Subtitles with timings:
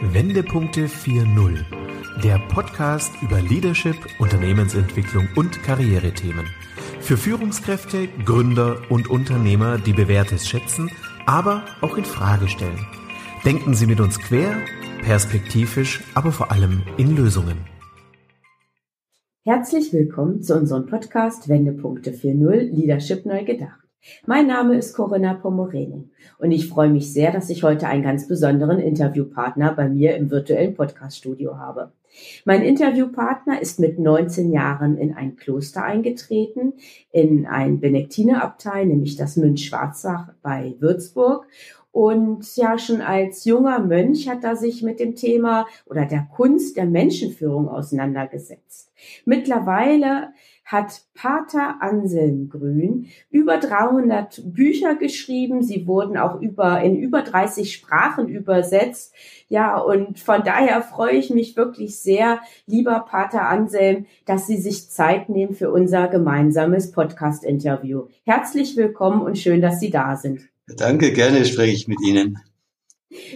[0.00, 1.64] Wendepunkte 4.0,
[2.22, 6.46] der Podcast über Leadership, Unternehmensentwicklung und Karrierethemen.
[7.00, 10.88] Für Führungskräfte, Gründer und Unternehmer, die Bewährtes schätzen,
[11.26, 12.86] aber auch in Frage stellen.
[13.44, 14.62] Denken Sie mit uns quer,
[15.02, 17.58] perspektivisch, aber vor allem in Lösungen.
[19.44, 23.87] Herzlich willkommen zu unserem Podcast Wendepunkte 4.0 Leadership neu gedacht.
[24.26, 26.08] Mein Name ist Corinna Pomoreni
[26.38, 30.30] und ich freue mich sehr, dass ich heute einen ganz besonderen Interviewpartner bei mir im
[30.30, 31.92] virtuellen Podcaststudio habe.
[32.44, 36.74] Mein Interviewpartner ist mit 19 Jahren in ein Kloster eingetreten,
[37.10, 41.46] in ein Benediktinerabtei, nämlich das Münch-Schwarzach bei Würzburg.
[41.98, 46.76] Und ja, schon als junger Mönch hat er sich mit dem Thema oder der Kunst
[46.76, 48.92] der Menschenführung auseinandergesetzt.
[49.24, 50.28] Mittlerweile
[50.64, 55.64] hat Pater Anselm Grün über 300 Bücher geschrieben.
[55.64, 59.12] Sie wurden auch über, in über 30 Sprachen übersetzt.
[59.48, 64.88] Ja, und von daher freue ich mich wirklich sehr, lieber Pater Anselm, dass Sie sich
[64.88, 68.06] Zeit nehmen für unser gemeinsames Podcast-Interview.
[68.22, 70.48] Herzlich willkommen und schön, dass Sie da sind.
[70.76, 72.38] Danke, gerne spreche ich mit Ihnen.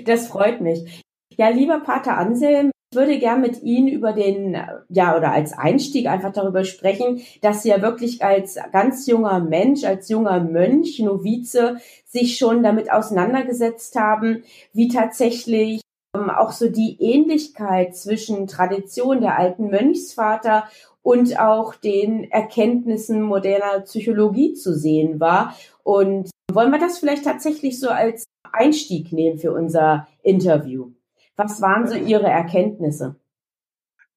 [0.05, 1.02] Das freut mich.
[1.36, 4.55] Ja, lieber Pater Anselm, ich würde gern mit Ihnen über den,
[4.91, 9.84] ja, oder als Einstieg einfach darüber sprechen, dass Sie ja wirklich als ganz junger Mensch,
[9.84, 15.80] als junger Mönch, Novize, sich schon damit auseinandergesetzt haben, wie tatsächlich
[16.14, 20.69] ähm, auch so die Ähnlichkeit zwischen Tradition der alten Mönchsvater
[21.00, 25.56] und auch den Erkenntnissen moderner Psychologie zu sehen war.
[25.83, 30.92] Und wollen wir das vielleicht tatsächlich so als Einstieg nehmen für unser Interview?
[31.36, 33.16] Was waren so Ihre Erkenntnisse?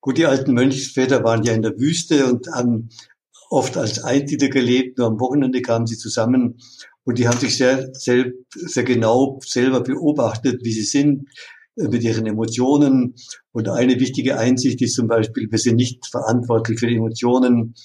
[0.02, 2.90] Gut, die alten Mönchsväter waren ja in der Wüste und haben
[3.50, 4.98] oft als Einsiedler gelebt.
[4.98, 6.60] Nur am Wochenende kamen sie zusammen
[7.06, 11.30] und die haben sich sehr, sehr, sehr genau selber beobachtet, wie sie sind
[11.78, 13.16] äh, mit ihren Emotionen.
[13.52, 17.76] Und eine wichtige Einsicht ist zum Beispiel, wir sind nicht verantwortlich für die Emotionen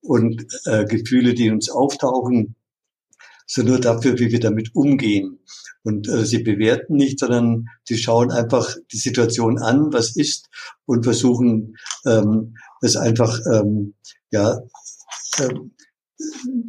[0.00, 2.56] und äh, Gefühle, die uns auftauchen,
[3.48, 5.40] sondern nur dafür, wie wir damit umgehen.
[5.82, 10.48] Und äh, sie bewerten nicht, sondern sie schauen einfach die Situation an, was ist,
[10.86, 11.76] und versuchen
[12.06, 13.94] ähm, es einfach ähm,
[14.30, 14.60] ja
[15.40, 15.72] ähm,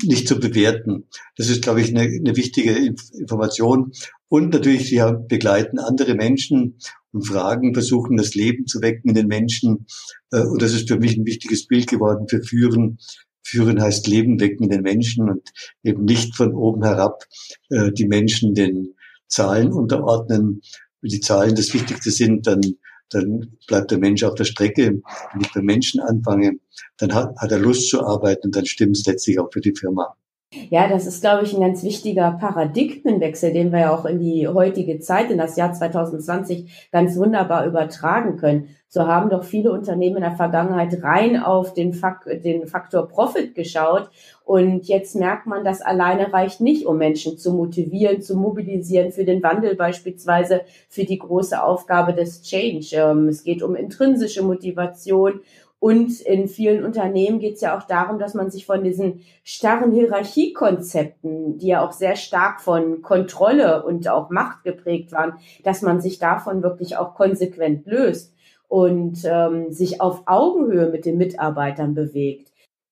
[0.04, 1.08] nicht zu bewerten.
[1.36, 2.74] Das ist, glaube ich, eine, eine wichtige
[3.18, 3.92] Information.
[4.28, 6.78] Und natürlich, sie begleiten andere Menschen
[7.12, 9.88] und Fragen, versuchen das Leben zu wecken in den Menschen.
[10.32, 13.00] Äh, und das ist für mich ein wichtiges Bild geworden für Führen,
[13.44, 15.50] Führen heißt Leben wecken den Menschen und
[15.84, 17.24] eben nicht von oben herab
[17.70, 18.96] äh, die Menschen den
[19.28, 20.62] Zahlen unterordnen.
[21.02, 22.62] Wenn die Zahlen das Wichtigste sind, dann,
[23.10, 25.02] dann bleibt der Mensch auf der Strecke.
[25.34, 26.60] Wenn ich beim Menschen anfange,
[26.98, 29.76] dann hat, hat er Lust zu arbeiten und dann stimmt es letztlich auch für die
[29.76, 30.16] Firma.
[30.52, 34.48] Ja, das ist, glaube ich, ein ganz wichtiger Paradigmenwechsel, den wir ja auch in die
[34.48, 38.76] heutige Zeit, in das Jahr 2020 ganz wunderbar übertragen können.
[38.88, 43.54] So haben doch viele Unternehmen in der Vergangenheit rein auf den, Fak den Faktor Profit
[43.54, 44.10] geschaut.
[44.44, 49.26] Und jetzt merkt man, das alleine reicht nicht, um Menschen zu motivieren, zu mobilisieren für
[49.26, 52.88] den Wandel beispielsweise, für die große Aufgabe des Change.
[52.94, 55.42] Ähm, es geht um intrinsische Motivation
[55.80, 59.94] und in vielen Unternehmen geht es ja auch darum, dass man sich von diesen starren
[59.94, 66.02] Hierarchiekonzepten, die ja auch sehr stark von Kontrolle und auch Macht geprägt waren, dass man
[66.02, 68.34] sich davon wirklich auch konsequent löst
[68.68, 72.52] und ähm, sich auf Augenhöhe mit den Mitarbeitern bewegt.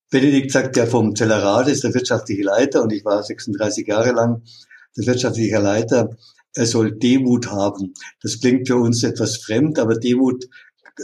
[0.09, 4.43] Benedikt sagt ja vom Zellerat ist der wirtschaftliche Leiter und ich war 36 Jahre lang
[4.95, 6.15] der wirtschaftliche Leiter.
[6.55, 7.93] Er soll Demut haben.
[8.21, 10.45] Das klingt für uns etwas fremd, aber Demut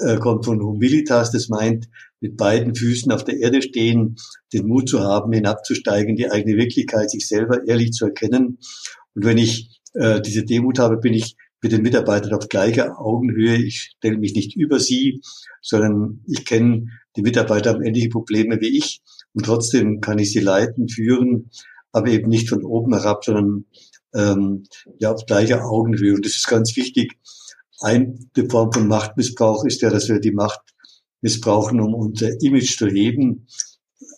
[0.02, 1.88] äh, kommt von Humilitas, das meint,
[2.20, 4.16] mit beiden Füßen auf der Erde stehen,
[4.54, 8.60] den Mut zu haben, hinabzusteigen, die eigene Wirklichkeit, sich selber ehrlich zu erkennen.
[9.16, 13.56] Und wenn ich äh, diese Demut habe, bin ich mit den Mitarbeitern auf gleicher Augenhöhe.
[13.56, 15.22] Ich stelle mich nicht über sie,
[15.62, 19.02] sondern ich kenne die Mitarbeiter haben ähnliche Probleme wie ich
[19.34, 21.52] und trotzdem kann ich sie leiten, führen,
[21.92, 23.66] aber eben nicht von oben herab, sondern
[24.16, 24.64] ähm,
[25.00, 26.16] ja auf gleicher Augenhöhe.
[26.16, 27.18] Und das ist ganz wichtig,
[27.84, 28.18] eine
[28.50, 30.62] Form von Machtmissbrauch ist ja, dass wir die Macht
[31.22, 33.48] missbrauchen, um unser Image zu heben.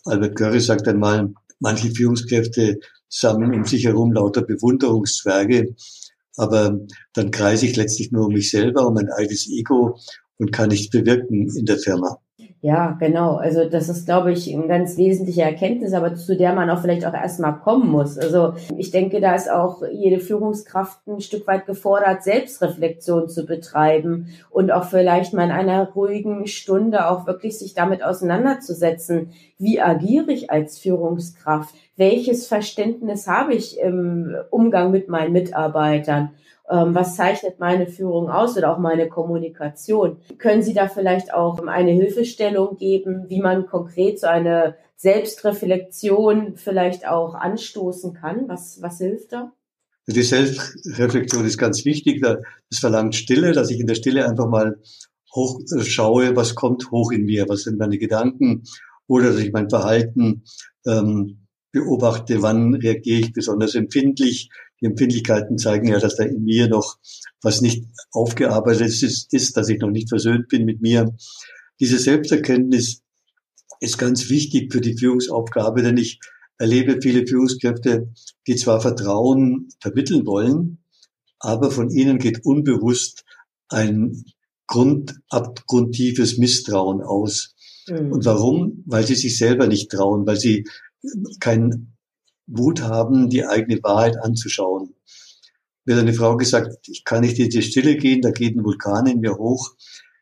[0.04, 2.78] Albert Curry sagt einmal, manche Führungskräfte
[3.08, 5.74] sammeln um sich herum lauter Bewunderungszwerge,
[6.36, 6.78] aber
[7.12, 9.98] dann kreise ich letztlich nur um mich selber, um mein eigenes Ego
[10.38, 12.18] und kann nichts bewirken in der Firma.
[12.66, 13.36] Ja, genau.
[13.36, 17.06] Also das ist, glaube ich, eine ganz wesentliche Erkenntnis, aber zu der man auch vielleicht
[17.06, 18.18] auch erstmal kommen muss.
[18.18, 24.30] Also ich denke, da ist auch jede Führungskraft ein Stück weit gefordert, Selbstreflexion zu betreiben
[24.50, 29.30] und auch vielleicht mal in einer ruhigen Stunde auch wirklich sich damit auseinanderzusetzen.
[29.58, 31.72] Wie agiere ich als Führungskraft?
[31.96, 36.30] Welches Verständnis habe ich im Umgang mit meinen Mitarbeitern?
[36.68, 40.18] Ähm, was zeichnet meine Führung aus oder auch meine Kommunikation.
[40.38, 47.06] Können Sie da vielleicht auch eine Hilfestellung geben, wie man konkret so eine Selbstreflexion vielleicht
[47.06, 48.48] auch anstoßen kann?
[48.48, 49.52] Was, was hilft da?
[50.08, 52.22] Die Selbstreflexion ist ganz wichtig.
[52.22, 54.78] Das verlangt Stille, dass ich in der Stille einfach mal
[55.34, 58.62] hoch schaue, was kommt hoch in mir, was sind meine Gedanken
[59.06, 60.44] oder dass ich mein Verhalten
[60.86, 64.50] ähm, beobachte, wann reagiere ich besonders empfindlich.
[64.80, 66.98] Die Empfindlichkeiten zeigen ja, dass da in mir noch
[67.42, 71.14] was nicht aufgearbeitet ist, ist, dass ich noch nicht versöhnt bin mit mir.
[71.80, 73.02] Diese Selbsterkenntnis
[73.80, 76.20] ist ganz wichtig für die Führungsaufgabe, denn ich
[76.58, 78.12] erlebe viele Führungskräfte,
[78.46, 80.78] die zwar Vertrauen vermitteln wollen,
[81.38, 83.24] aber von ihnen geht unbewusst
[83.68, 84.24] ein
[84.66, 87.54] grundabgrundtiefes Misstrauen aus.
[87.88, 88.12] Mhm.
[88.12, 88.82] Und warum?
[88.86, 90.66] Weil sie sich selber nicht trauen, weil sie
[91.40, 91.95] keinen
[92.46, 94.94] Mut haben, die eigene Wahrheit anzuschauen.
[95.84, 98.64] Mir hat eine Frau gesagt, ich kann nicht in die Stille gehen, da geht ein
[98.64, 99.74] Vulkan in mir hoch.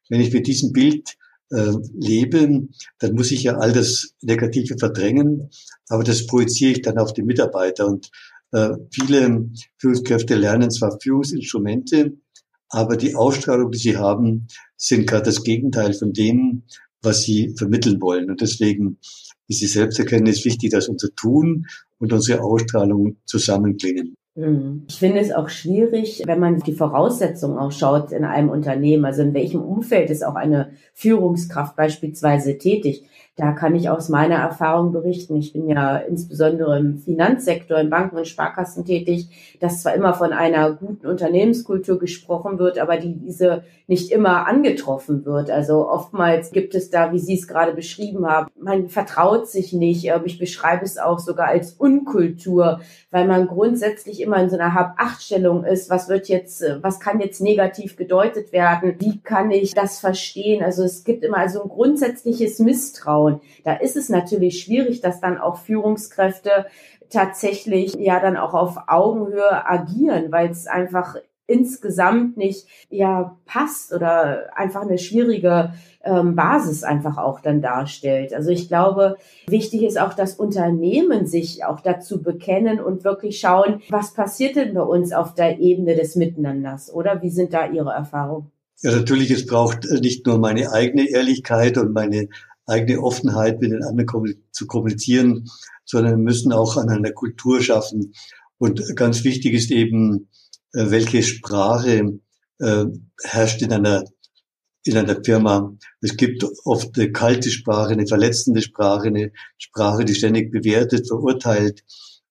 [0.08, 1.16] Wenn ich mit diesem Bild
[1.50, 2.68] äh, lebe,
[2.98, 5.50] dann muss ich ja all das Negative verdrängen,
[5.88, 7.86] aber das projiziere ich dann auf die Mitarbeiter.
[7.86, 8.10] Und
[8.52, 12.12] äh, viele Führungskräfte lernen zwar Führungsinstrumente,
[12.68, 16.64] aber die Ausstrahlung, die sie haben, sind gerade das Gegenteil von dem,
[17.02, 18.30] was sie vermitteln wollen.
[18.30, 18.98] Und deswegen
[19.48, 21.66] ist die Selbsterkenntnis wichtig, dass unser Tun
[22.04, 24.14] und unsere Ausstrahlung zusammenklingen.
[24.36, 24.84] Mhm.
[24.88, 29.22] Ich finde es auch schwierig, wenn man die Voraussetzungen auch schaut in einem Unternehmen, also
[29.22, 33.04] in welchem Umfeld ist auch eine Führungskraft beispielsweise tätig.
[33.36, 35.34] Da kann ich aus meiner Erfahrung berichten.
[35.36, 40.32] Ich bin ja insbesondere im Finanzsektor, in Banken und Sparkassen tätig, dass zwar immer von
[40.32, 45.50] einer guten Unternehmenskultur gesprochen wird, aber die diese nicht immer angetroffen wird.
[45.50, 50.08] Also oftmals gibt es da, wie Sie es gerade beschrieben haben, man vertraut sich nicht.
[50.24, 52.80] Ich beschreibe es auch sogar als Unkultur,
[53.10, 55.90] weil man grundsätzlich immer in so einer Hab-Acht-Stellung ist.
[55.90, 58.94] Was wird jetzt, was kann jetzt negativ gedeutet werden?
[59.00, 60.62] Wie kann ich das verstehen?
[60.62, 63.23] Also es gibt immer so ein grundsätzliches Misstrauen.
[63.24, 63.40] Frauen.
[63.64, 66.66] Da ist es natürlich schwierig, dass dann auch Führungskräfte
[67.10, 71.16] tatsächlich ja dann auch auf Augenhöhe agieren, weil es einfach
[71.46, 78.32] insgesamt nicht ja passt oder einfach eine schwierige ähm, Basis einfach auch dann darstellt.
[78.32, 83.82] Also ich glaube, wichtig ist auch, dass Unternehmen sich auch dazu bekennen und wirklich schauen,
[83.90, 87.20] was passiert denn bei uns auf der Ebene des Miteinanders, oder?
[87.20, 88.50] Wie sind da Ihre Erfahrungen?
[88.80, 92.28] Ja, natürlich, es braucht nicht nur meine eigene Ehrlichkeit und meine
[92.66, 95.48] eigene Offenheit mit den anderen zu kommunizieren,
[95.84, 98.14] sondern wir müssen auch an einer Kultur schaffen.
[98.58, 100.28] Und ganz wichtig ist eben,
[100.72, 102.20] äh, welche Sprache
[102.58, 102.84] äh,
[103.22, 104.04] herrscht in einer
[104.86, 105.74] in einer Firma.
[106.00, 111.82] Es gibt oft eine kalte Sprache, eine verletzende Sprache, eine Sprache, die ständig bewertet, verurteilt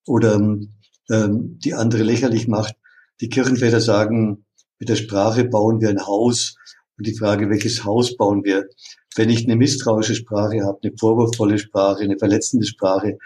[0.06, 2.76] oder ähm, die andere lächerlich macht.
[3.22, 4.46] Die Kirchenväter sagen,
[4.80, 6.56] mit der Sprache bauen wir ein Haus.
[6.98, 8.68] Und die Frage, welches Haus bauen wir?
[9.16, 13.18] Wenn ich eine misstrauische Sprache habe, eine vorwurfsvolle Sprache, eine verletzende Sprache,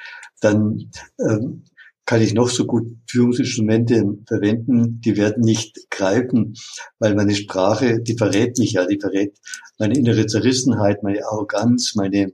[0.42, 1.64] dann ähm,
[2.08, 6.56] kann ich noch so gut Führungsinstrumente verwenden, die werden nicht greifen,
[7.00, 9.38] weil meine Sprache, die verrät mich ja, die verrät
[9.78, 12.32] meine innere Zerrissenheit, meine Arroganz, meine,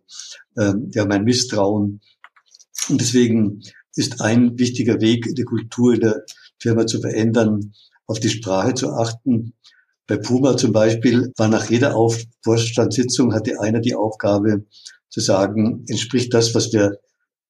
[0.58, 2.02] ähm, ja, mein Misstrauen.
[2.88, 3.62] Und deswegen
[3.96, 6.24] ist ein wichtiger Weg, die Kultur der
[6.60, 7.74] Firma zu verändern,
[8.06, 9.54] auf die Sprache zu achten,
[10.08, 14.66] bei Puma zum Beispiel war nach jeder Auf Vorstandssitzung hatte einer die Aufgabe
[15.10, 17.00] zu sagen, entspricht das, was wir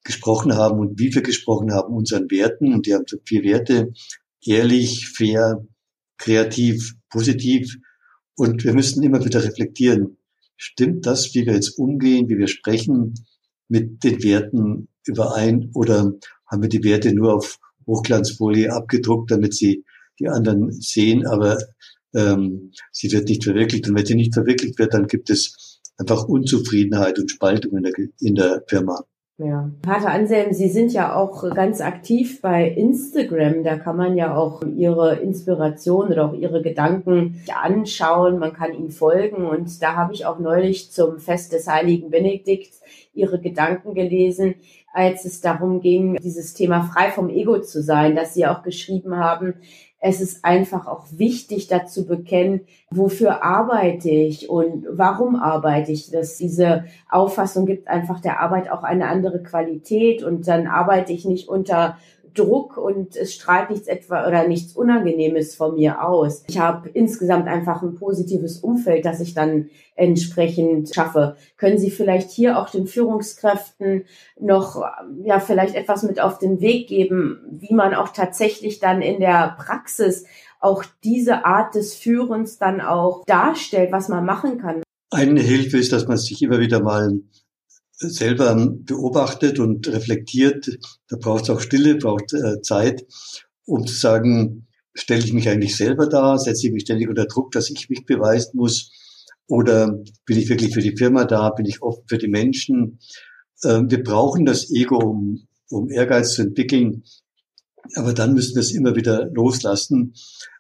[0.04, 2.74] gesprochen haben und wie wir gesprochen haben, unseren Werten.
[2.74, 3.94] Und die haben so vier Werte.
[4.46, 5.66] Ehrlich, fair,
[6.18, 7.78] kreativ, positiv.
[8.36, 10.18] Und wir müssen immer wieder reflektieren.
[10.58, 13.14] Stimmt das, wie wir jetzt umgehen, wie wir sprechen,
[13.68, 15.72] mit den Werten überein?
[15.74, 16.14] Oder
[16.48, 19.86] haben wir die Werte nur auf Hochglanzfolie abgedruckt, damit sie
[20.20, 21.58] die anderen sehen, aber
[22.14, 23.88] ähm, sie wird nicht verwirklicht.
[23.90, 27.94] Und wenn sie nicht verwirklicht wird, dann gibt es einfach Unzufriedenheit und Spaltung in der,
[28.20, 29.04] in der Firma.
[29.40, 29.72] Ja.
[29.82, 33.64] Pater Anselm, Sie sind ja auch ganz aktiv bei Instagram.
[33.64, 38.38] Da kann man ja auch Ihre Inspiration oder auch Ihre Gedanken anschauen.
[38.38, 39.48] Man kann Ihnen folgen.
[39.48, 42.82] Und da habe ich auch neulich zum Fest des heiligen Benedikts
[43.16, 44.56] Ihre Gedanken gelesen,
[44.94, 49.18] als es darum ging, dieses Thema frei vom Ego zu sein, dass Sie auch geschrieben
[49.18, 49.56] haben,
[50.06, 56.12] es ist einfach auch wichtig, dazu bekennen, wofür arbeite ich und warum arbeite ich.
[56.12, 61.24] Dass diese Auffassung gibt einfach der Arbeit auch eine andere Qualität und dann arbeite ich
[61.24, 61.98] nicht unter
[62.34, 66.44] Druck und es strahlt nichts etwa oder nichts Unangenehmes von mir aus.
[66.48, 71.36] Ich habe insgesamt einfach ein positives Umfeld, das ich dann entsprechend schaffe.
[71.58, 74.06] Können Sie vielleicht hier auch den Führungskräften
[74.40, 74.84] noch
[75.24, 79.56] ja vielleicht etwas mit auf den Weg geben, wie man auch tatsächlich dann in der
[79.58, 80.26] Praxis
[80.60, 84.82] auch diese Art des Führens dann auch darstellt, was man machen kann.
[85.12, 87.20] Eine Hilfe ist, dass man sich immer wieder mal
[88.10, 90.70] selber beobachtet und reflektiert.
[91.08, 93.06] Da braucht es auch Stille, braucht äh, Zeit,
[93.66, 97.52] um zu sagen, stelle ich mich eigentlich selber da, setze ich mich ständig unter Druck,
[97.52, 98.92] dass ich mich beweisen muss,
[99.48, 103.00] oder bin ich wirklich für die Firma da, bin ich offen für die Menschen.
[103.64, 107.04] Äh, wir brauchen das Ego, um, um Ehrgeiz zu entwickeln,
[107.96, 110.14] aber dann müssen wir es immer wieder loslassen.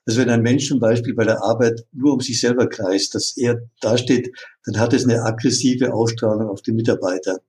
[0.06, 3.38] Also wenn ein Mensch zum Beispiel bei der Arbeit nur um sich selber kreist, dass
[3.38, 4.32] er dasteht,
[4.66, 7.40] dann hat es eine aggressive Ausstrahlung auf die Mitarbeiter.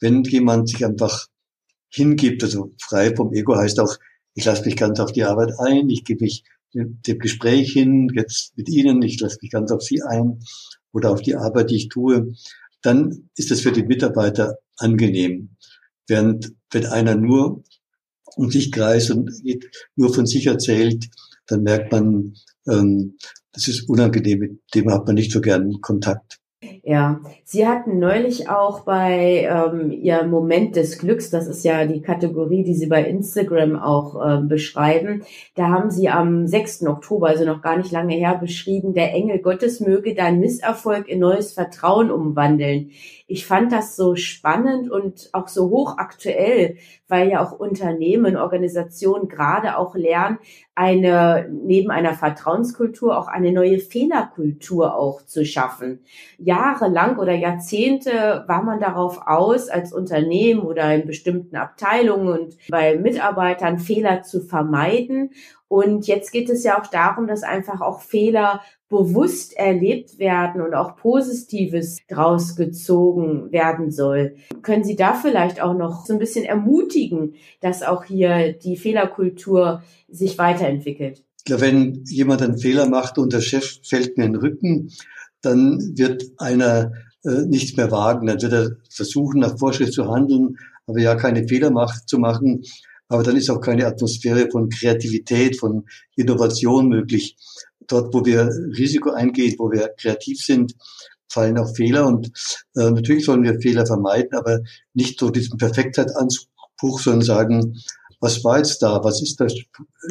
[0.00, 1.26] Wenn jemand sich einfach
[1.90, 3.96] hingibt, also frei vom Ego heißt auch,
[4.34, 8.56] ich lasse mich ganz auf die Arbeit ein, ich gebe mich dem Gespräch hin, jetzt
[8.56, 10.40] mit Ihnen, ich lasse mich ganz auf Sie ein
[10.92, 12.34] oder auf die Arbeit, die ich tue,
[12.82, 15.56] dann ist es für die Mitarbeiter angenehm.
[16.06, 17.64] Während wenn einer nur
[18.36, 19.32] um sich kreist und
[19.96, 21.08] nur von sich erzählt,
[21.48, 22.34] dann merkt man,
[22.68, 23.16] ähm,
[23.52, 26.38] das ist unangenehm, mit dem hat man nicht so gern Kontakt.
[26.82, 32.02] Ja, Sie hatten neulich auch bei ähm, Ihr Moment des Glücks, das ist ja die
[32.02, 35.22] Kategorie, die Sie bei Instagram auch ähm, beschreiben,
[35.54, 36.86] da haben Sie am 6.
[36.88, 41.20] Oktober, also noch gar nicht lange her, beschrieben, der Engel Gottes möge dein Misserfolg in
[41.20, 42.90] neues Vertrauen umwandeln.
[43.28, 49.76] Ich fand das so spannend und auch so hochaktuell, weil ja auch Unternehmen, Organisationen gerade
[49.76, 50.38] auch lernen,
[50.78, 56.04] eine, neben einer Vertrauenskultur auch eine neue Fehlerkultur auch zu schaffen.
[56.38, 62.96] Jahrelang oder Jahrzehnte war man darauf aus, als Unternehmen oder in bestimmten Abteilungen und bei
[62.96, 65.30] Mitarbeitern Fehler zu vermeiden.
[65.68, 70.74] Und jetzt geht es ja auch darum, dass einfach auch Fehler bewusst erlebt werden und
[70.74, 74.36] auch Positives draus gezogen werden soll.
[74.62, 79.82] Können Sie da vielleicht auch noch so ein bisschen ermutigen, dass auch hier die Fehlerkultur
[80.08, 81.22] sich weiterentwickelt?
[81.46, 84.90] Ja, wenn jemand einen Fehler macht und der Chef fällt mir in den Rücken,
[85.42, 86.92] dann wird einer
[87.24, 88.26] äh, nichts mehr wagen.
[88.26, 90.56] Dann wird er versuchen, nach Vorschrift zu handeln,
[90.86, 92.62] aber ja keine Fehler macht, zu machen.
[93.08, 95.86] Aber dann ist auch keine Atmosphäre von Kreativität, von
[96.16, 97.36] Innovation möglich
[97.86, 100.74] dort, wo wir Risiko eingehen, wo wir kreativ sind,
[101.30, 102.06] fallen auch Fehler.
[102.06, 102.28] Und
[102.76, 104.60] äh, natürlich sollen wir Fehler vermeiden, aber
[104.94, 107.78] nicht so diesen Perfektheitsanspruch, sondern sagen,
[108.20, 109.02] was war jetzt da?
[109.04, 109.46] Was ist da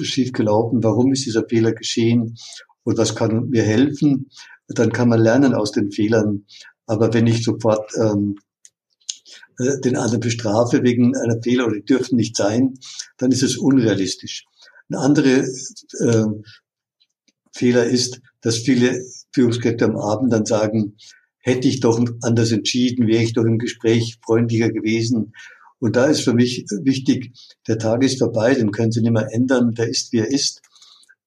[0.01, 0.83] schief gelaufen?
[0.83, 2.37] Warum ist dieser Fehler geschehen?
[2.83, 4.29] Und was kann mir helfen?
[4.67, 6.45] Dann kann man lernen aus den Fehlern.
[6.85, 8.37] Aber wenn ich sofort ähm,
[9.59, 12.75] den anderen bestrafe wegen einer Fehler oder die dürfen nicht sein,
[13.17, 14.45] dann ist es unrealistisch.
[14.89, 15.47] Eine andere
[15.99, 16.25] äh,
[17.51, 19.01] Fehler ist, dass viele
[19.33, 20.95] Führungskräfte am Abend dann sagen,
[21.39, 25.33] hätte ich doch anders entschieden, wäre ich doch im Gespräch freundlicher gewesen.
[25.79, 27.31] Und da ist für mich wichtig,
[27.67, 30.61] der Tag ist vorbei, den können Sie nicht mehr ändern, der ist, wie er ist.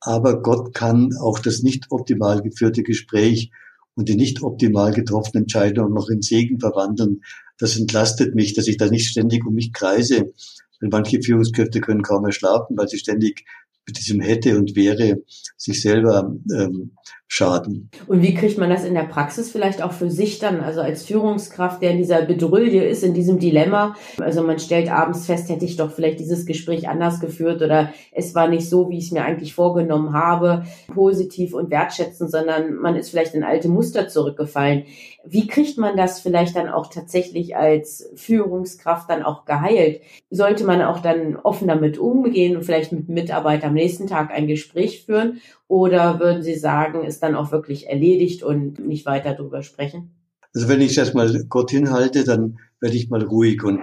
[0.01, 3.51] Aber Gott kann auch das nicht optimal geführte Gespräch
[3.95, 7.23] und die nicht optimal getroffene Entscheidung noch in Segen verwandeln.
[7.61, 10.33] Das entlastet mich, dass ich da nicht ständig um mich kreise.
[10.81, 13.45] Weil manche Führungskräfte können kaum mehr schlafen, weil sie ständig
[13.87, 15.23] mit diesem hätte und wäre
[15.57, 16.93] sich selber ähm,
[17.33, 17.89] schaden.
[18.09, 21.05] Und wie kriegt man das in der Praxis vielleicht auch für sich dann, also als
[21.05, 23.95] Führungskraft, der in dieser Bedrulle ist, in diesem Dilemma?
[24.19, 28.35] Also man stellt abends fest, hätte ich doch vielleicht dieses Gespräch anders geführt oder es
[28.35, 32.97] war nicht so, wie ich es mir eigentlich vorgenommen habe, positiv und wertschätzend, sondern man
[32.97, 34.87] ist vielleicht in alte Muster zurückgefallen.
[35.25, 40.01] Wie kriegt man das vielleicht dann auch tatsächlich als Führungskraft dann auch geheilt?
[40.31, 44.49] Sollte man auch dann offen damit umgehen und vielleicht mit Mitarbeitern am nächsten Tag ein
[44.49, 45.41] Gespräch führen?
[45.71, 50.11] Oder würden Sie sagen, ist dann auch wirklich erledigt und nicht weiter darüber sprechen?
[50.53, 53.79] Also wenn ich das mal Gott hinhalte, dann werde ich mal ruhig und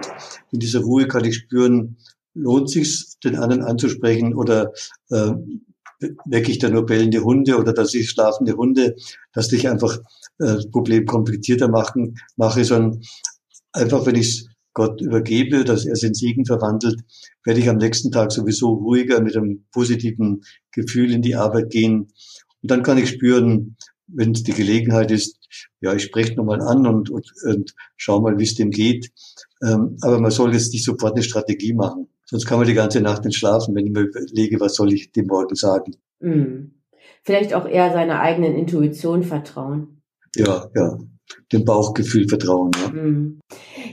[0.52, 1.96] in dieser Ruhe kann ich spüren,
[2.34, 4.70] lohnt sich den anderen anzusprechen oder
[5.08, 5.32] äh,
[6.26, 8.94] wecke ich da nur bellende Hunde oder dass ich schlafende Hunde,
[9.32, 9.96] dass ich einfach
[10.40, 13.00] äh, das Problem komplizierter machen mache, sondern
[13.72, 17.00] einfach wenn ich es Gott übergebe, dass er es in Segen verwandelt,
[17.44, 22.12] werde ich am nächsten Tag sowieso ruhiger mit einem positiven Gefühl in die Arbeit gehen.
[22.62, 25.36] Und dann kann ich spüren, wenn es die Gelegenheit ist,
[25.80, 29.10] ja, ich spreche nochmal an und, und, und schau mal, wie es dem geht.
[29.64, 32.06] Ähm, aber man soll jetzt nicht sofort eine Strategie machen.
[32.24, 35.10] Sonst kann man die ganze Nacht nicht schlafen, wenn ich mir überlege, was soll ich
[35.10, 35.96] dem morgen sagen.
[36.20, 36.74] Mhm.
[37.24, 40.02] Vielleicht auch eher seiner eigenen Intuition vertrauen.
[40.36, 40.98] Ja, ja
[41.52, 42.70] dem Bauchgefühl vertrauen.
[42.80, 42.92] Ja.
[42.92, 43.40] Hm.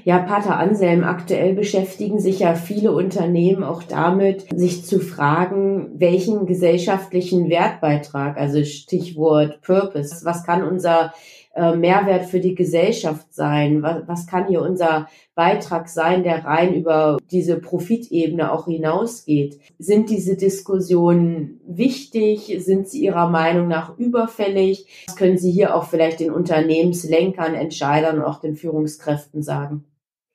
[0.03, 6.45] ja, Pater Anselm, aktuell beschäftigen sich ja viele Unternehmen auch damit, sich zu fragen, welchen
[6.45, 11.13] gesellschaftlichen Wertbeitrag, also Stichwort Purpose, was kann unser
[11.55, 13.81] äh, Mehrwert für die Gesellschaft sein?
[13.81, 19.59] Was, was kann hier unser Beitrag sein, der rein über diese Profitebene auch hinausgeht?
[19.79, 22.55] Sind diese Diskussionen wichtig?
[22.59, 25.05] Sind sie Ihrer Meinung nach überfällig?
[25.07, 29.85] Was können Sie hier auch vielleicht den Unternehmenslenkern, Entscheidern und auch den Führungskräften sagen?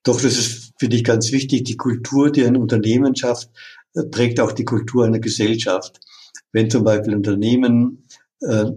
[0.03, 1.65] Doch, das ist, finde ich, ganz wichtig.
[1.65, 3.50] Die Kultur, die ein Unternehmen schafft,
[3.95, 6.00] äh, prägt auch die Kultur einer Gesellschaft.
[6.53, 8.30] Wenn zum Beispiel Unternehmen äh,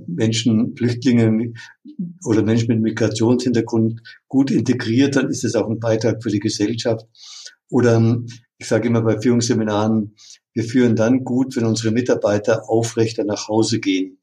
[0.07, 1.53] Menschen, Flüchtlinge
[2.25, 7.05] oder Menschen mit Migrationshintergrund gut integriert, dann ist es auch ein Beitrag für die Gesellschaft.
[7.69, 8.19] Oder
[8.57, 10.15] ich sage immer bei Führungsseminaren,
[10.53, 14.19] wir führen dann gut, wenn unsere Mitarbeiter aufrechter nach Hause gehen.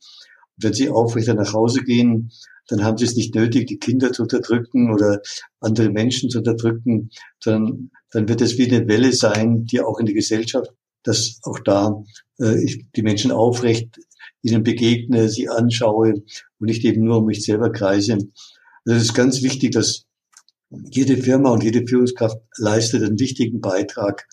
[0.57, 2.31] Und wenn sie aufrechter nach Hause gehen,
[2.69, 5.21] dann haben sie es nicht nötig, die Kinder zu unterdrücken oder
[5.59, 7.11] andere Menschen zu unterdrücken,
[7.43, 10.71] sondern dann wird es wie eine Welle sein, die auch in die Gesellschaft,
[11.03, 12.03] dass auch da
[12.39, 13.99] äh, die Menschen aufrecht
[14.43, 18.15] ihnen begegne, sie anschaue und nicht eben nur um mich selber kreise.
[18.85, 20.07] Also es ist ganz wichtig, dass
[20.71, 24.27] jede Firma und jede Führungskraft leistet einen wichtigen Beitrag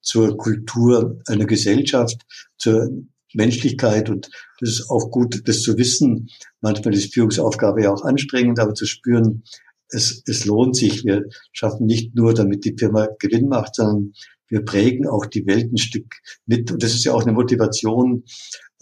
[0.00, 2.22] zur Kultur einer Gesellschaft,
[2.56, 2.90] zur
[3.34, 4.30] Menschlichkeit und
[4.60, 6.28] das ist auch gut, das zu wissen.
[6.60, 9.42] Manchmal ist Führungsaufgabe ja auch anstrengend, aber zu spüren,
[9.88, 11.04] es, es lohnt sich.
[11.04, 14.12] Wir schaffen nicht nur, damit die Firma Gewinn macht, sondern
[14.48, 16.14] wir prägen auch die Welt ein Stück
[16.46, 16.70] mit.
[16.70, 18.24] Und das ist ja auch eine Motivation.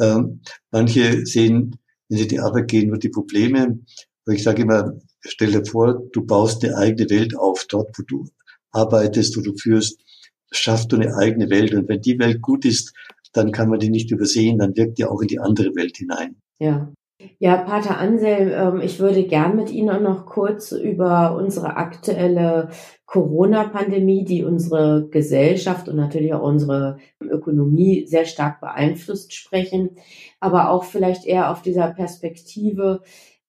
[0.00, 1.76] Ähm, manche sehen,
[2.08, 3.80] wenn sie in die Arbeit gehen, nur die Probleme.
[4.24, 8.02] Aber ich sage immer, stell dir vor, du baust eine eigene Welt auf, dort, wo
[8.02, 8.28] du
[8.70, 10.00] arbeitest, wo du führst,
[10.50, 11.74] schaffst du eine eigene Welt.
[11.74, 12.92] Und wenn die Welt gut ist,
[13.32, 16.36] dann kann man die nicht übersehen, dann wirkt die auch in die andere Welt hinein.
[16.58, 16.92] Ja.
[17.38, 22.70] Ja, Pater Anselm, ähm, ich würde gern mit Ihnen noch kurz über unsere aktuelle
[23.06, 29.96] Corona-Pandemie, die unsere Gesellschaft und natürlich auch unsere Ökonomie sehr stark beeinflusst, sprechen,
[30.40, 33.02] aber auch vielleicht eher auf dieser Perspektive,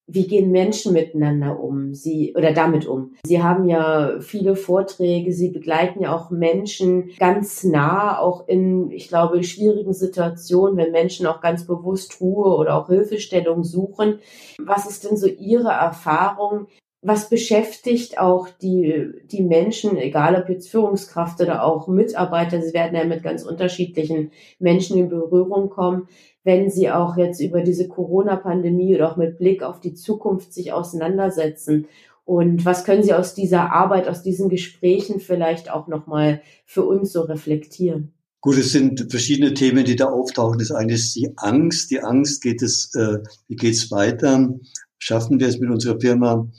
[0.06, 1.94] wie gehen Menschen miteinander um?
[1.94, 3.14] Sie oder damit um?
[3.24, 9.08] Sie haben ja viele Vorträge, Sie begleiten ja auch Menschen ganz nah, auch in, ich
[9.08, 14.18] glaube, schwierigen Situationen, wenn Menschen auch ganz bewusst Ruhe oder auch Hilfestellung suchen.
[14.58, 16.66] Was ist denn so Ihre Erfahrung?
[17.06, 22.96] Was beschäftigt auch die, die Menschen, egal ob jetzt Führungskraft oder auch Mitarbeiter, sie werden
[22.96, 26.08] ja mit ganz unterschiedlichen Menschen in Berührung kommen
[26.44, 30.72] wenn sie auch jetzt über diese Corona-Pandemie oder auch mit Blick auf die Zukunft sich
[30.72, 31.86] auseinandersetzen.
[32.26, 37.12] Und was können Sie aus dieser Arbeit, aus diesen Gesprächen vielleicht auch nochmal für uns
[37.12, 38.12] so reflektieren?
[38.40, 40.58] Gut, es sind verschiedene Themen, die da auftauchen.
[40.58, 41.90] Das eine ist die Angst.
[41.90, 44.54] Die Angst geht es, äh, wie geht es weiter?
[44.98, 46.50] Schaffen wir es mit unserer Firma?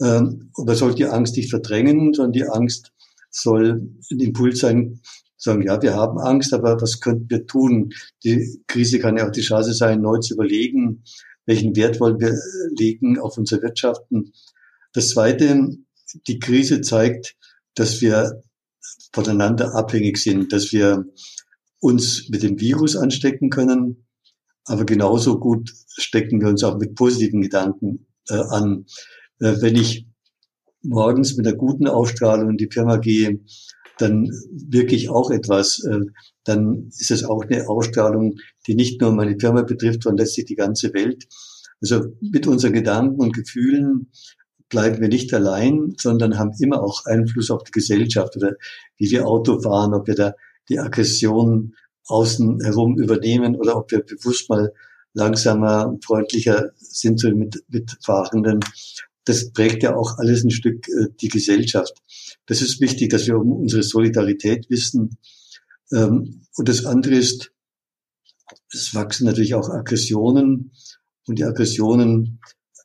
[0.00, 2.92] Ähm, und man soll die Angst nicht verdrängen, sondern die Angst
[3.30, 5.00] soll ein Impuls sein,
[5.36, 7.90] sagen, ja, wir haben Angst, aber was könnten wir tun?
[8.24, 11.04] Die Krise kann ja auch die Chance sein, neu zu überlegen,
[11.46, 12.36] welchen Wert wollen wir
[12.76, 14.32] legen auf unsere Wirtschaften.
[14.92, 15.70] Das Zweite,
[16.26, 17.36] die Krise zeigt,
[17.74, 18.42] dass wir
[19.12, 21.04] voneinander abhängig sind, dass wir
[21.80, 24.08] uns mit dem Virus anstecken können,
[24.64, 28.86] aber genauso gut stecken wir uns auch mit positiven Gedanken äh, an.
[29.40, 30.06] Äh, wenn ich
[30.82, 33.40] morgens mit einer guten Ausstrahlung in die Firma gehe,
[33.98, 35.82] dann wirklich auch etwas.
[35.84, 36.00] Äh,
[36.44, 40.56] dann ist es auch eine Ausstrahlung, die nicht nur meine Firma betrifft, sondern letztlich die
[40.56, 41.26] ganze Welt.
[41.80, 44.10] Also mit unseren Gedanken und Gefühlen
[44.68, 48.54] bleiben wir nicht allein, sondern haben immer auch Einfluss auf die Gesellschaft oder
[48.96, 50.34] wie wir Auto fahren, ob wir da
[50.68, 51.74] die Aggression
[52.06, 54.72] außen herum übernehmen oder ob wir bewusst mal
[55.14, 58.60] langsamer, freundlicher sind mit, mit Fahrenden.
[59.28, 61.92] Das prägt ja auch alles ein Stück äh, die Gesellschaft.
[62.46, 65.18] Das ist wichtig, dass wir um unsere Solidarität wissen.
[65.92, 67.52] Ähm, und das andere ist,
[68.72, 70.72] es wachsen natürlich auch Aggressionen.
[71.26, 72.40] Und die Aggressionen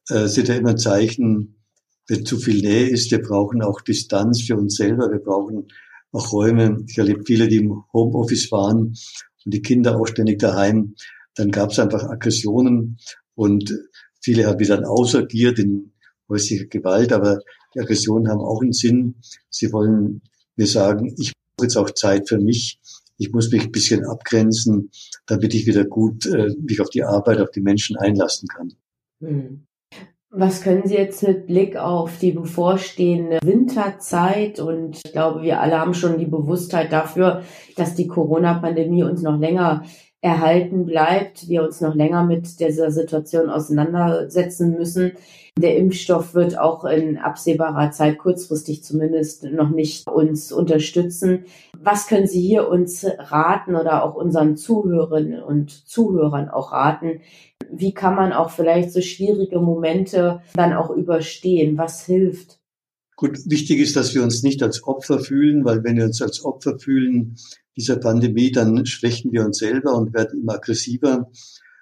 [0.10, 1.64] äh, sind ja immer ein Zeichen,
[2.10, 3.10] wenn zu viel Nähe ist.
[3.10, 5.10] Wir brauchen auch Distanz für uns selber.
[5.10, 5.70] Wir brauchen
[6.12, 6.84] auch Räume.
[6.90, 8.98] Ich erlebe viele, die im Homeoffice waren
[9.46, 10.96] und die Kinder auch ständig daheim.
[11.36, 12.98] Dann gab es einfach Aggressionen
[13.34, 13.74] und
[14.22, 15.93] viele haben dann ausagiert in
[16.30, 17.14] häuslicher Gewalt.
[17.14, 17.40] Aber
[17.74, 19.16] die Aggressionen haben auch einen Sinn.
[19.50, 20.22] Sie wollen
[20.56, 22.80] mir sagen, ich brauche jetzt auch Zeit für mich.
[23.18, 24.90] Ich muss mich ein bisschen abgrenzen,
[25.26, 28.74] damit ich wieder gut äh, mich auf die Arbeit, auf die Menschen einlassen kann.
[29.22, 29.66] Hm.
[30.36, 35.80] Was können Sie jetzt mit Blick auf die bevorstehende Winterzeit und ich glaube, wir alle
[35.80, 37.44] haben schon die Bewusstheit dafür,
[37.76, 39.84] dass die Corona-Pandemie uns noch länger
[40.24, 45.12] erhalten bleibt, wir uns noch länger mit dieser Situation auseinandersetzen müssen.
[45.60, 51.44] Der Impfstoff wird auch in absehbarer Zeit, kurzfristig zumindest, noch nicht uns unterstützen.
[51.78, 57.20] Was können Sie hier uns raten oder auch unseren Zuhörerinnen und Zuhörern auch raten?
[57.70, 61.78] Wie kann man auch vielleicht so schwierige Momente dann auch überstehen?
[61.78, 62.63] Was hilft?
[63.24, 66.44] Gut, wichtig ist, dass wir uns nicht als Opfer fühlen, weil wenn wir uns als
[66.44, 67.38] Opfer fühlen
[67.78, 71.32] dieser Pandemie, dann schwächen wir uns selber und werden immer aggressiver,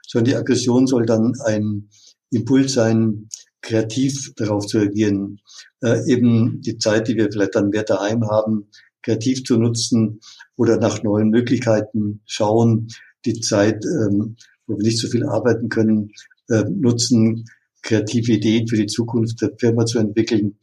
[0.07, 1.89] sondern die Aggression soll dann ein
[2.29, 3.27] Impuls sein,
[3.63, 5.39] kreativ darauf zu reagieren,
[5.81, 8.67] äh, eben die Zeit, die wir vielleicht dann mehr daheim haben,
[9.01, 10.19] kreativ zu nutzen
[10.57, 12.89] oder nach neuen Möglichkeiten schauen,
[13.25, 14.35] die Zeit, ähm,
[14.67, 16.11] wo wir nicht so viel arbeiten können,
[16.49, 17.45] äh, nutzen,
[17.81, 20.59] kreative Ideen für die Zukunft der Firma zu entwickeln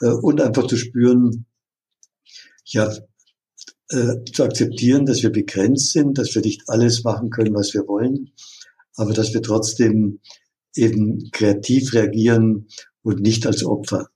[0.00, 1.46] äh, und einfach zu spüren,
[2.64, 2.92] ja,
[3.90, 7.86] äh, zu akzeptieren, dass wir begrenzt sind, dass wir nicht alles machen können, was wir
[7.88, 8.30] wollen,
[8.96, 10.20] aber dass wir trotzdem
[10.76, 12.68] eben kreativ reagieren
[13.02, 14.10] und nicht als Opfer.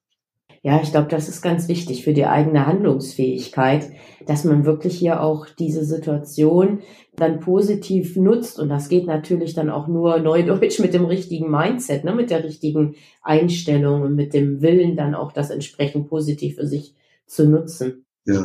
[0.66, 3.90] Ja, ich glaube, das ist ganz wichtig für die eigene Handlungsfähigkeit,
[4.24, 6.78] dass man wirklich hier auch diese Situation
[7.16, 8.58] dann positiv nutzt.
[8.58, 12.44] Und das geht natürlich dann auch nur neudeutsch mit dem richtigen Mindset, ne, mit der
[12.44, 16.94] richtigen Einstellung und mit dem Willen dann auch das entsprechend positiv für sich
[17.26, 18.06] zu nutzen.
[18.24, 18.42] Ja,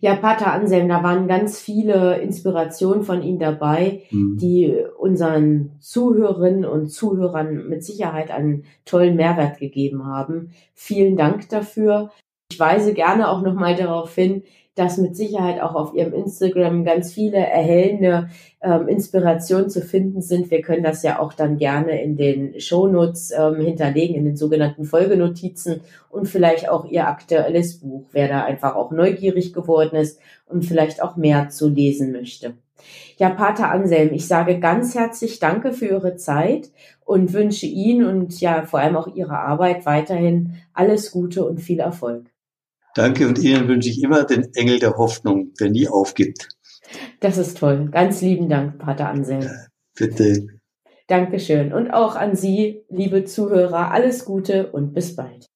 [0.00, 4.36] ja, Pater Anselm, da waren ganz viele Inspirationen von Ihnen dabei, mhm.
[4.38, 10.50] die unseren Zuhörerinnen und Zuhörern mit Sicherheit einen tollen Mehrwert gegeben haben.
[10.74, 12.10] Vielen Dank dafür.
[12.50, 14.42] Ich weise gerne auch nochmal darauf hin,
[14.78, 18.28] dass mit Sicherheit auch auf ihrem Instagram ganz viele erhellende
[18.62, 20.52] ähm, Inspirationen zu finden sind.
[20.52, 24.84] Wir können das ja auch dann gerne in den Shownotes ähm, hinterlegen, in den sogenannten
[24.84, 30.64] Folgenotizen und vielleicht auch ihr aktuelles Buch, wer da einfach auch neugierig geworden ist und
[30.64, 32.54] vielleicht auch mehr zu lesen möchte.
[33.16, 36.70] Ja, Pater Anselm, ich sage ganz herzlich Danke für Ihre Zeit
[37.04, 41.80] und wünsche Ihnen und ja vor allem auch Ihrer Arbeit weiterhin alles Gute und viel
[41.80, 42.26] Erfolg.
[42.98, 46.48] Danke und Ihnen wünsche ich immer den Engel der Hoffnung, der nie aufgibt.
[47.20, 47.88] Das ist toll.
[47.92, 49.48] Ganz lieben Dank, Pater Anselm.
[49.94, 50.48] Bitte.
[51.06, 51.72] Dankeschön.
[51.72, 55.46] Und auch an Sie, liebe Zuhörer, alles Gute und bis bald.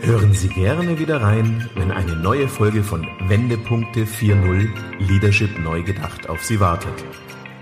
[0.00, 4.66] Hören Sie gerne wieder rein, wenn eine neue Folge von Wendepunkte 4.0
[4.98, 7.04] Leadership neu gedacht auf Sie wartet.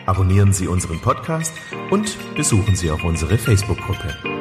[0.06, 1.52] Abonnieren Sie unseren Podcast
[1.90, 4.37] und besuchen Sie auch unsere Facebook-Gruppe.